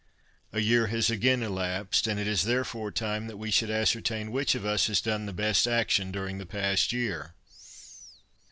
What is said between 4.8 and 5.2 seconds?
has